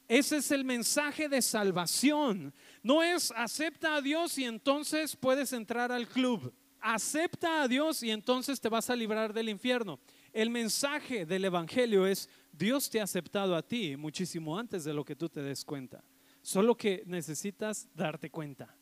[0.09, 2.53] Ese es el mensaje de salvación.
[2.83, 6.53] No es acepta a Dios y entonces puedes entrar al club.
[6.81, 10.01] Acepta a Dios y entonces te vas a librar del infierno.
[10.33, 15.05] El mensaje del Evangelio es Dios te ha aceptado a ti muchísimo antes de lo
[15.05, 16.05] que tú te des cuenta.
[16.43, 18.77] Solo que necesitas darte cuenta.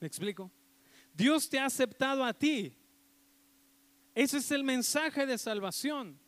[0.00, 0.50] ¿Me explico?
[1.12, 2.76] Dios te ha aceptado a ti.
[4.14, 6.18] Ese es el mensaje de salvación.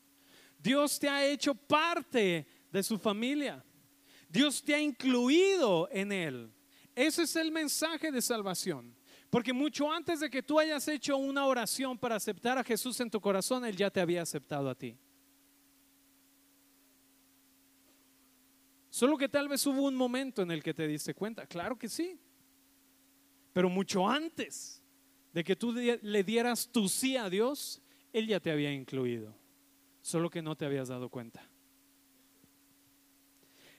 [0.58, 3.64] Dios te ha hecho parte de su familia.
[4.28, 6.52] Dios te ha incluido en él.
[6.94, 8.96] Ese es el mensaje de salvación.
[9.28, 13.10] Porque mucho antes de que tú hayas hecho una oración para aceptar a Jesús en
[13.10, 14.96] tu corazón, Él ya te había aceptado a ti.
[18.96, 21.46] Solo que tal vez hubo un momento en el que te diste cuenta.
[21.46, 22.18] Claro que sí.
[23.52, 24.82] Pero mucho antes
[25.34, 29.36] de que tú le dieras tu sí a Dios, Él ya te había incluido.
[30.00, 31.46] Solo que no te habías dado cuenta.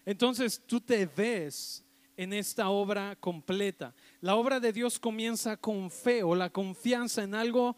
[0.05, 1.83] Entonces tú te ves
[2.15, 3.95] en esta obra completa.
[4.21, 7.75] La obra de Dios comienza con fe o la confianza en algo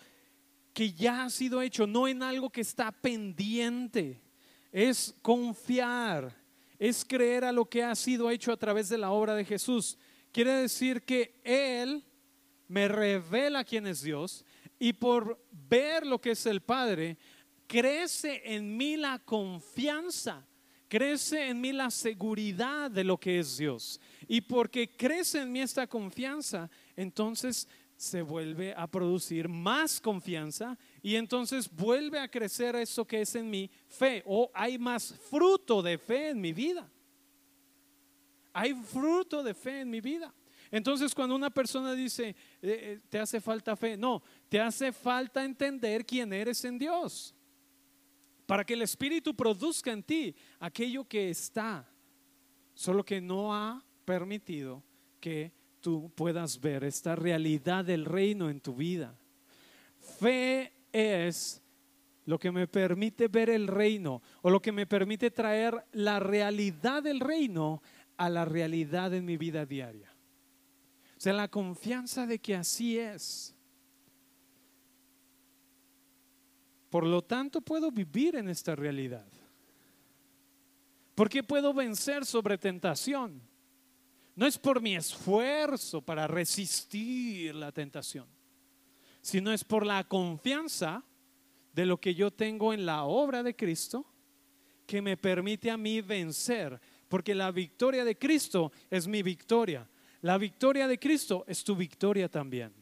[0.73, 4.19] que ya ha sido hecho, no en algo que está pendiente.
[4.73, 6.37] Es confiar,
[6.79, 9.97] es creer a lo que ha sido hecho a través de la obra de Jesús.
[10.31, 12.03] Quiere decir que Él
[12.67, 14.45] me revela quién es Dios
[14.79, 17.17] y por ver lo que es el Padre,
[17.67, 20.49] crece en mí la confianza
[20.89, 24.01] crece en mí la seguridad de lo que es Dios.
[24.27, 31.15] Y porque crece en mí esta confianza, entonces se vuelve a producir más confianza y
[31.15, 35.97] entonces vuelve a crecer eso que es en mí fe o hay más fruto de
[35.97, 36.89] fe en mi vida.
[38.51, 40.33] Hay fruto de fe en mi vida.
[40.71, 45.43] Entonces cuando una persona dice, eh, eh, te hace falta fe, no, te hace falta
[45.43, 47.33] entender quién eres en Dios
[48.49, 51.87] para que el Espíritu produzca en ti aquello que está,
[52.73, 54.83] solo que no ha permitido
[55.19, 59.15] que tú puedas ver esta realidad del reino en tu vida.
[60.19, 61.61] Fe es
[62.25, 67.01] lo que me permite ver el reino o lo que me permite traer la realidad
[67.01, 67.81] del reino
[68.17, 70.13] a la realidad en mi vida diaria.
[71.17, 73.55] O sea, la confianza de que así es.
[76.89, 79.27] Por lo tanto, puedo vivir en esta realidad.
[81.15, 83.41] Porque puedo vencer sobre tentación.
[84.35, 88.25] No es por mi esfuerzo para resistir la tentación,
[89.21, 91.03] sino es por la confianza
[91.73, 94.05] de lo que yo tengo en la obra de Cristo
[94.85, 96.79] que me permite a mí vencer.
[97.07, 99.87] Porque la victoria de Cristo es mi victoria.
[100.21, 102.73] La victoria de Cristo es tu victoria también.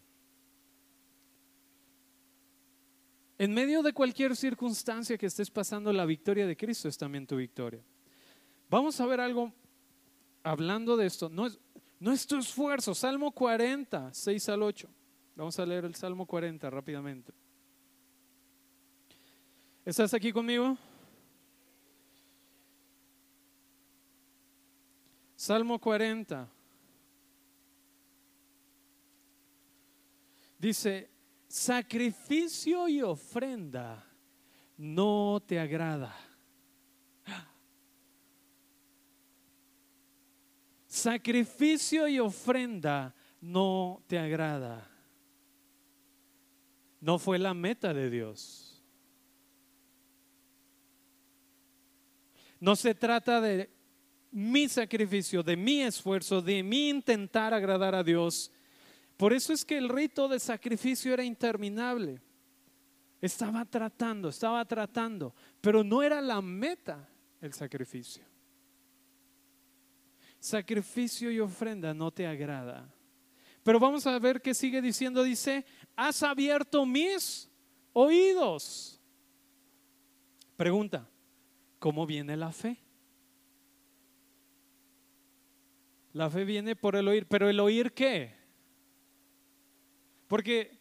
[3.37, 7.35] En medio de cualquier circunstancia que estés pasando, la victoria de Cristo es también tu
[7.35, 7.83] victoria.
[8.69, 9.53] Vamos a ver algo
[10.43, 11.29] hablando de esto.
[11.29, 11.59] No es,
[11.99, 12.95] no es tu esfuerzo.
[12.95, 14.89] Salmo 40, 6 al 8.
[15.37, 17.31] Vamos a leer el Salmo 40 rápidamente.
[19.85, 20.75] ¿Estás aquí conmigo?
[25.35, 26.49] Salmo 40.
[30.57, 31.11] Dice,
[31.47, 34.03] sacrificio y ofrenda
[34.75, 36.15] no te agrada.
[40.87, 44.96] Sacrificio y ofrenda no te agrada.
[46.99, 48.83] No fue la meta de Dios.
[52.59, 53.69] No se trata de
[54.31, 58.51] mi sacrificio, de mi esfuerzo, de mi intentar agradar a Dios.
[59.15, 62.21] Por eso es que el rito de sacrificio era interminable.
[63.19, 67.09] Estaba tratando, estaba tratando, pero no era la meta
[67.41, 68.23] el sacrificio.
[70.39, 72.93] Sacrificio y ofrenda no te agrada.
[73.63, 75.23] Pero vamos a ver qué sigue diciendo.
[75.23, 75.65] Dice,
[75.97, 77.49] has abierto mis
[77.91, 79.01] oídos.
[80.55, 81.09] Pregunta,
[81.79, 82.77] ¿cómo viene la fe?
[86.13, 88.35] La fe viene por el oír, pero el oír qué?
[90.27, 90.77] Porque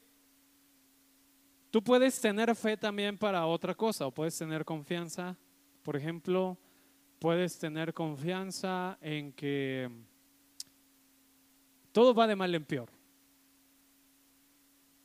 [1.71, 5.37] tú puedes tener fe también para otra cosa o puedes tener confianza.
[5.83, 6.59] Por ejemplo,
[7.19, 9.91] puedes tener confianza en que
[11.93, 12.96] todo va de mal en peor.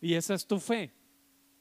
[0.01, 0.91] Y esa es tu fe.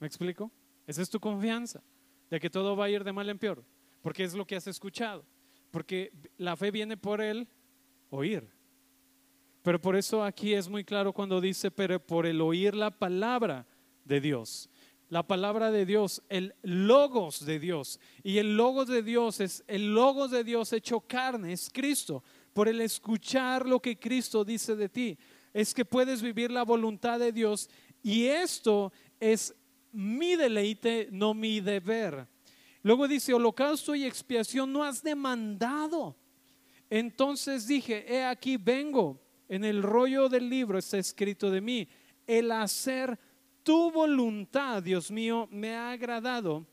[0.01, 0.51] ¿Me explico?
[0.87, 1.83] Esa es tu confianza
[2.31, 3.63] de que todo va a ir de mal en peor.
[4.01, 5.25] Porque es lo que has escuchado.
[5.71, 7.47] Porque la fe viene por el
[8.09, 8.49] oír.
[9.63, 13.67] Pero por eso aquí es muy claro cuando dice, pero por el oír la palabra
[14.05, 14.71] de Dios.
[15.11, 18.01] La palabra de Dios, el logos de Dios.
[18.23, 22.23] Y el logos de Dios es el logos de Dios hecho carne, es Cristo.
[22.55, 25.19] Por el escuchar lo que Cristo dice de ti,
[25.53, 27.69] es que puedes vivir la voluntad de Dios.
[28.03, 29.55] Y esto es
[29.93, 32.27] mi deleite, no mi deber.
[32.83, 36.17] Luego dice, holocausto y expiación no has demandado.
[36.89, 41.89] Entonces dije, he aquí vengo en el rollo del libro está escrito de mí,
[42.27, 43.19] el hacer
[43.63, 46.67] tu voluntad, Dios mío, me ha agradado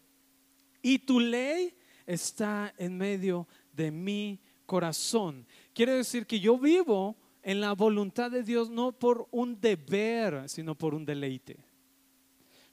[0.82, 1.74] y tu ley
[2.06, 5.46] está en medio de mi corazón.
[5.74, 7.16] Quiere decir que yo vivo
[7.48, 11.58] en la voluntad de Dios no por un deber, sino por un deleite.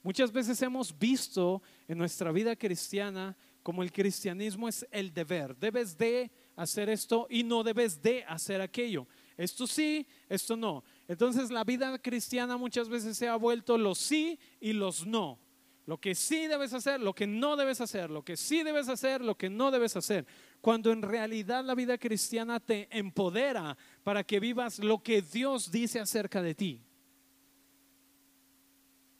[0.03, 5.57] Muchas veces hemos visto en nuestra vida cristiana como el cristianismo es el deber.
[5.57, 9.07] Debes de hacer esto y no debes de hacer aquello.
[9.37, 10.83] Esto sí, esto no.
[11.07, 15.39] Entonces la vida cristiana muchas veces se ha vuelto los sí y los no.
[15.87, 19.21] Lo que sí debes hacer, lo que no debes hacer, lo que sí debes hacer,
[19.21, 20.27] lo que no debes hacer.
[20.65, 26.01] Cuando en realidad la vida cristiana te empodera para que vivas lo que Dios dice
[26.01, 26.81] acerca de ti.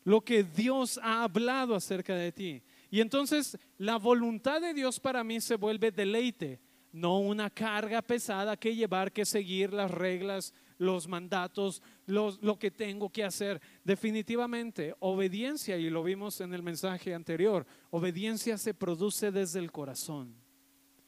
[0.05, 2.63] Lo que Dios ha hablado acerca de ti.
[2.91, 8.57] Y entonces la voluntad de Dios para mí se vuelve deleite no una carga pesada
[8.57, 13.61] que llevar, que seguir las reglas, los mandatos, lo que tengo que hacer.
[13.85, 20.43] Definitivamente, obediencia, y lo vimos en el mensaje anterior, obediencia se produce desde el corazón,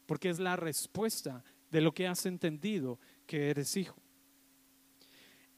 [0.07, 4.01] porque es la respuesta de lo que has entendido que eres hijo.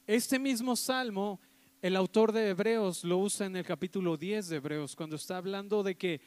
[0.06, 1.40] Este mismo salmo,
[1.82, 5.82] el autor de Hebreos lo usa en el capítulo 10 de Hebreos, cuando está hablando
[5.82, 6.20] de que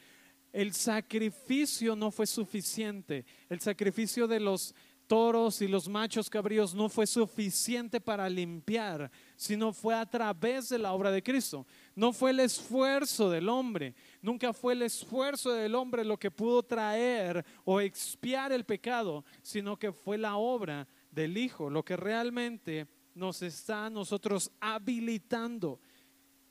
[0.52, 3.24] el sacrificio no fue suficiente.
[3.48, 4.74] El sacrificio de los
[5.12, 10.78] toros y los machos cabríos no fue suficiente para limpiar, sino fue a través de
[10.78, 11.66] la obra de Cristo.
[11.94, 16.62] No fue el esfuerzo del hombre, nunca fue el esfuerzo del hombre lo que pudo
[16.62, 22.86] traer o expiar el pecado, sino que fue la obra del Hijo, lo que realmente
[23.14, 25.78] nos está nosotros habilitando,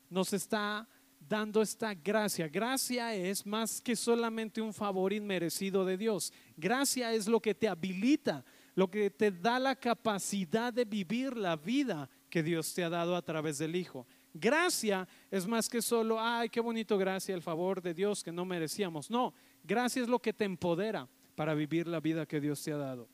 [0.08, 0.88] nos está
[1.28, 2.48] dando esta gracia.
[2.48, 6.32] Gracia es más que solamente un favor inmerecido de Dios.
[6.56, 8.44] Gracia es lo que te habilita,
[8.74, 13.16] lo que te da la capacidad de vivir la vida que Dios te ha dado
[13.16, 14.06] a través del Hijo.
[14.34, 18.44] Gracia es más que solo, ay, qué bonito gracia, el favor de Dios que no
[18.44, 19.10] merecíamos.
[19.10, 22.78] No, gracia es lo que te empodera para vivir la vida que Dios te ha
[22.78, 23.08] dado.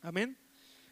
[0.00, 0.36] Amén.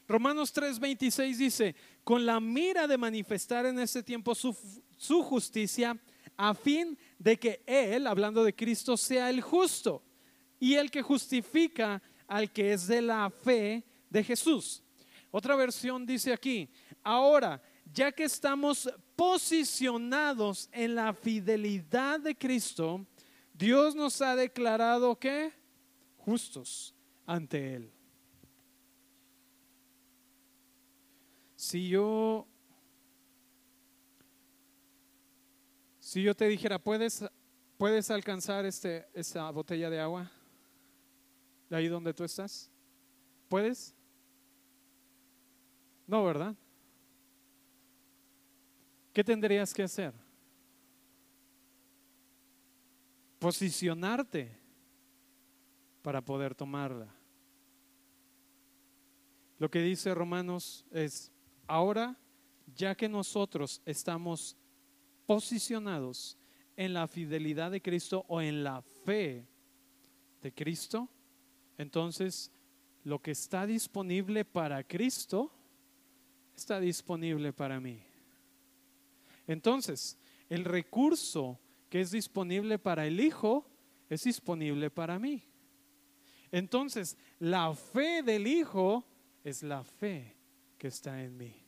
[0.07, 1.75] Romanos 3:26 dice,
[2.05, 4.57] con la mira de manifestar en este tiempo su,
[4.97, 5.97] su justicia,
[6.43, 10.03] a fin de que Él, hablando de Cristo, sea el justo
[10.59, 14.83] y el que justifica al que es de la fe de Jesús.
[15.31, 16.71] Otra versión dice aquí,
[17.03, 17.63] ahora,
[17.93, 23.05] ya que estamos posicionados en la fidelidad de Cristo,
[23.53, 25.53] Dios nos ha declarado que
[26.17, 26.95] justos
[27.27, 27.93] ante Él.
[31.55, 32.47] Si yo
[36.11, 37.25] Si yo te dijera, ¿puedes,
[37.79, 40.29] puedes alcanzar este, esta botella de agua?
[41.69, 42.69] De ahí donde tú estás.
[43.49, 43.95] ¿Puedes?
[46.09, 46.57] No, ¿verdad?
[49.13, 50.13] ¿Qué tendrías que hacer?
[53.39, 54.51] Posicionarte
[56.03, 57.07] para poder tomarla.
[59.61, 61.31] Lo que dice Romanos es,
[61.69, 62.17] ahora
[62.75, 64.57] ya que nosotros estamos
[65.31, 66.37] posicionados
[66.77, 69.47] en la fidelidad de Cristo o en la fe
[70.43, 71.09] de Cristo,
[71.79, 72.51] entonces
[73.05, 75.53] lo que está disponible para Cristo
[76.57, 78.03] está disponible para mí.
[79.47, 80.19] Entonces,
[80.49, 83.71] el recurso que es disponible para el Hijo
[84.09, 85.45] es disponible para mí.
[86.51, 89.05] Entonces, la fe del Hijo
[89.45, 90.35] es la fe
[90.77, 91.60] que está en mí.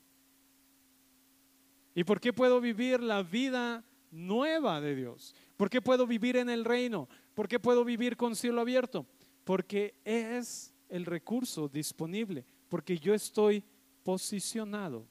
[1.95, 5.35] ¿Y por qué puedo vivir la vida nueva de Dios?
[5.57, 7.09] ¿Por qué puedo vivir en el reino?
[7.35, 9.07] ¿Por qué puedo vivir con cielo abierto?
[9.45, 13.65] Porque es el recurso disponible, porque yo estoy
[14.03, 15.07] posicionado.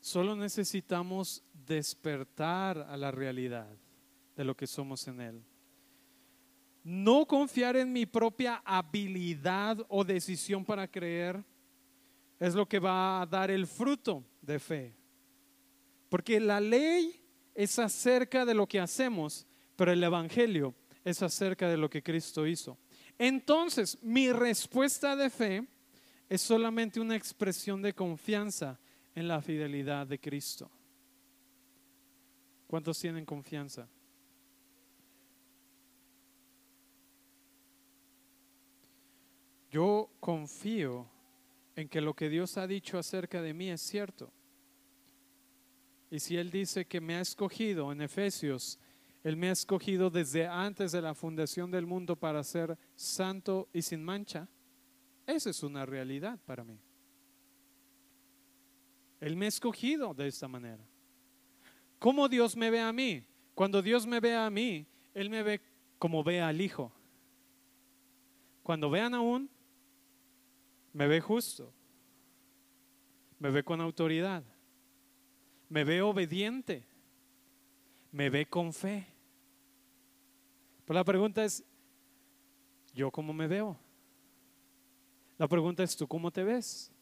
[0.00, 3.74] Solo necesitamos despertar a la realidad
[4.36, 5.44] de lo que somos en Él.
[6.82, 11.42] No confiar en mi propia habilidad o decisión para creer
[12.38, 15.03] es lo que va a dar el fruto de fe.
[16.08, 17.20] Porque la ley
[17.54, 19.46] es acerca de lo que hacemos,
[19.76, 20.74] pero el Evangelio
[21.04, 22.78] es acerca de lo que Cristo hizo.
[23.18, 25.66] Entonces, mi respuesta de fe
[26.28, 28.78] es solamente una expresión de confianza
[29.14, 30.70] en la fidelidad de Cristo.
[32.66, 33.88] ¿Cuántos tienen confianza?
[39.70, 41.06] Yo confío
[41.76, 44.32] en que lo que Dios ha dicho acerca de mí es cierto.
[46.14, 48.78] Y si Él dice que me ha escogido en Efesios,
[49.24, 53.82] Él me ha escogido desde antes de la fundación del mundo para ser santo y
[53.82, 54.48] sin mancha,
[55.26, 56.78] esa es una realidad para mí.
[59.18, 60.86] Él me ha escogido de esta manera.
[61.98, 63.26] ¿Cómo Dios me ve a mí?
[63.52, 65.60] Cuando Dios me ve a mí, Él me ve
[65.98, 66.92] como ve al Hijo.
[68.62, 69.50] Cuando vean aún,
[70.92, 71.74] me ve justo,
[73.40, 74.44] me ve con autoridad,
[75.74, 76.86] me ve obediente,
[78.12, 79.04] me ve con fe.
[80.84, 81.64] Pero la pregunta es,
[82.94, 83.76] ¿yo cómo me veo?
[85.36, 86.92] La pregunta es, ¿tú cómo te ves?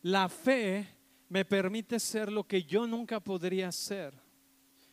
[0.00, 0.88] La fe
[1.28, 4.14] me permite ser lo que yo nunca podría ser.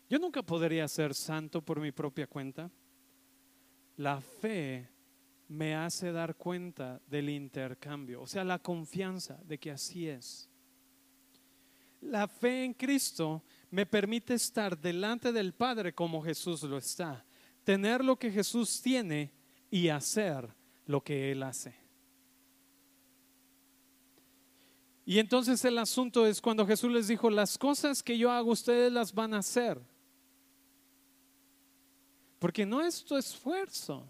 [0.09, 2.69] Yo nunca podría ser santo por mi propia cuenta.
[3.95, 4.90] La fe
[5.51, 10.49] me hace dar cuenta del intercambio, o sea, la confianza de que así es.
[11.99, 17.25] La fe en Cristo me permite estar delante del Padre como Jesús lo está,
[17.65, 19.33] tener lo que Jesús tiene
[19.69, 20.47] y hacer
[20.85, 21.75] lo que Él hace.
[25.05, 28.89] Y entonces el asunto es cuando Jesús les dijo, las cosas que yo hago ustedes
[28.89, 29.81] las van a hacer.
[32.39, 34.07] Porque no es tu esfuerzo,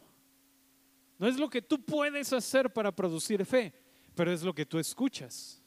[1.22, 3.72] no es lo que tú puedes hacer para producir fe,
[4.16, 5.62] pero es lo que tú escuchas.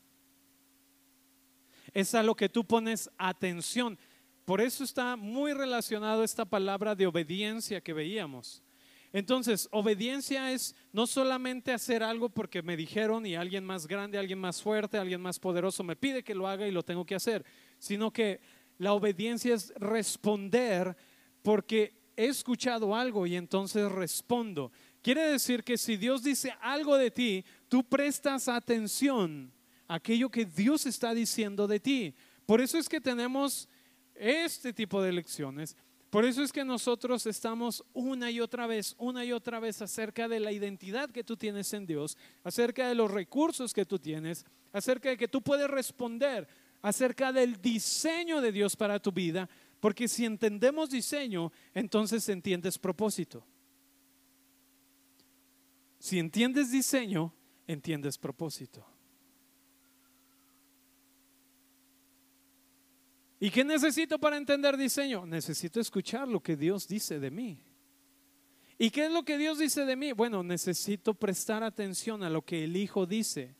[1.92, 3.96] Es a lo que tú pones atención.
[4.44, 8.64] Por eso está muy relacionado esta palabra de obediencia que veíamos.
[9.12, 14.40] Entonces, obediencia es no solamente hacer algo porque me dijeron y alguien más grande, alguien
[14.40, 17.44] más fuerte, alguien más poderoso me pide que lo haga y lo tengo que hacer,
[17.78, 18.40] sino que
[18.78, 20.96] la obediencia es responder
[21.42, 24.72] porque he escuchado algo y entonces respondo.
[25.04, 29.52] Quiere decir que si Dios dice algo de ti, tú prestas atención
[29.86, 32.14] a aquello que Dios está diciendo de ti.
[32.44, 33.68] Por eso es que tenemos
[34.16, 35.76] este tipo de lecciones
[36.14, 40.28] por eso es que nosotros estamos una y otra vez, una y otra vez acerca
[40.28, 44.46] de la identidad que tú tienes en Dios, acerca de los recursos que tú tienes,
[44.72, 46.46] acerca de que tú puedes responder,
[46.82, 49.50] acerca del diseño de Dios para tu vida,
[49.80, 53.44] porque si entendemos diseño, entonces entiendes propósito.
[56.04, 57.32] Si entiendes diseño,
[57.66, 58.86] entiendes propósito.
[63.40, 65.24] ¿Y qué necesito para entender diseño?
[65.24, 67.58] Necesito escuchar lo que Dios dice de mí.
[68.76, 70.12] ¿Y qué es lo que Dios dice de mí?
[70.12, 73.56] Bueno, necesito prestar atención a lo que el Hijo dice,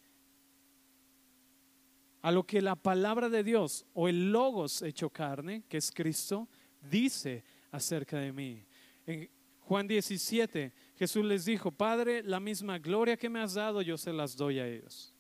[2.21, 6.47] a lo que la palabra de Dios o el Logos hecho carne, que es Cristo,
[6.91, 8.67] dice acerca de mí.
[9.07, 9.31] En
[9.61, 14.13] Juan 17, Jesús les dijo, Padre, la misma gloria que me has dado, yo se
[14.13, 15.13] las doy a ellos.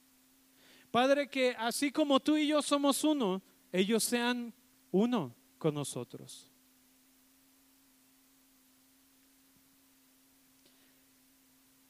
[0.90, 4.54] Padre, que así como tú y yo somos uno, ellos sean
[4.92, 6.48] uno con nosotros.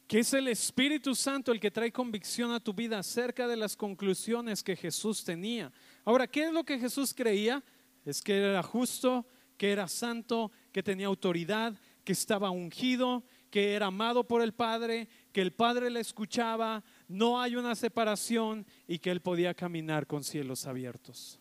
[0.07, 3.77] Que es el Espíritu Santo el que trae convicción a tu vida acerca de las
[3.77, 5.71] conclusiones que Jesús tenía.
[6.05, 7.63] Ahora, ¿qué es lo que Jesús creía?
[8.05, 9.27] Es que era justo,
[9.59, 13.25] que era santo, que tenía autoridad, que estaba ungido,
[13.55, 18.67] que era amado por el Padre, que el Padre le escuchaba, no hay una separación
[18.89, 21.39] y que él podía caminar con cielos abiertos.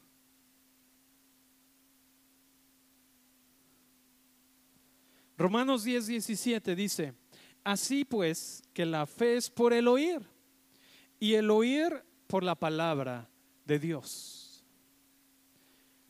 [5.36, 7.16] Romanos 10, 17 dice,
[7.64, 10.22] así pues que la fe es por el oír
[11.20, 13.28] y el oír por la palabra
[13.66, 14.64] de Dios.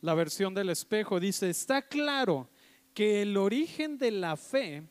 [0.02, 2.50] La versión del espejo dice, está claro
[2.92, 4.82] que el origen de la fe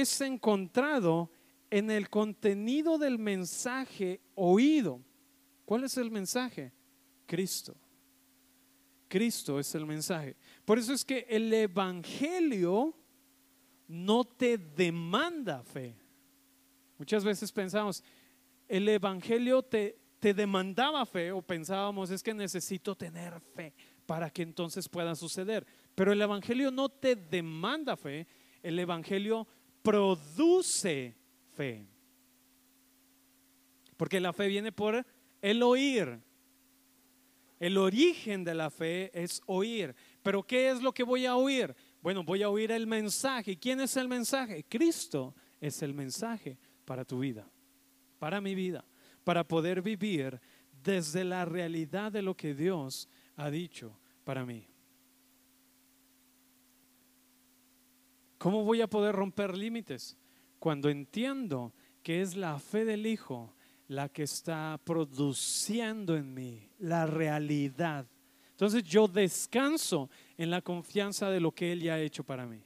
[0.00, 1.30] es encontrado
[1.70, 5.02] en el contenido del mensaje oído.
[5.66, 6.72] ¿Cuál es el mensaje?
[7.26, 7.76] Cristo.
[9.06, 10.34] Cristo es el mensaje.
[10.64, 12.94] Por eso es que el Evangelio
[13.86, 15.94] no te demanda fe.
[16.96, 18.02] Muchas veces pensamos,
[18.68, 23.74] el Evangelio te, te demandaba fe o pensábamos, es que necesito tener fe
[24.06, 25.66] para que entonces pueda suceder.
[25.94, 28.26] Pero el Evangelio no te demanda fe,
[28.62, 29.46] el Evangelio
[29.82, 31.14] produce
[31.54, 31.86] fe.
[33.96, 35.04] Porque la fe viene por
[35.40, 36.20] el oír.
[37.60, 39.94] El origen de la fe es oír.
[40.22, 41.74] Pero ¿qué es lo que voy a oír?
[42.00, 43.56] Bueno, voy a oír el mensaje.
[43.56, 44.64] ¿Quién es el mensaje?
[44.68, 47.48] Cristo es el mensaje para tu vida,
[48.18, 48.84] para mi vida,
[49.22, 50.40] para poder vivir
[50.82, 54.71] desde la realidad de lo que Dios ha dicho para mí.
[58.42, 60.18] ¿Cómo voy a poder romper límites?
[60.58, 61.72] Cuando entiendo
[62.02, 63.54] que es la fe del Hijo
[63.86, 68.04] la que está produciendo en mí la realidad.
[68.50, 72.64] Entonces yo descanso en la confianza de lo que Él ya ha hecho para mí.